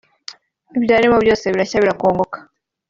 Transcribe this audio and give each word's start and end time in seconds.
ibyarimo 0.77 1.17
byose 1.23 1.45
birashya 1.53 1.77
birakongoka 1.83 2.37